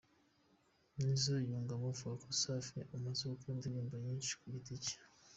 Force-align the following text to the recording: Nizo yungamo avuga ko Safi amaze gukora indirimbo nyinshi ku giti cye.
Nizo 0.97 1.33
yungamo 1.47 1.85
avuga 1.93 2.13
ko 2.21 2.27
Safi 2.41 2.77
amaze 2.95 3.21
gukora 3.31 3.53
indirimbo 3.55 3.93
nyinshi 4.05 4.31
ku 4.39 4.45
giti 4.53 4.75
cye. 4.85 4.97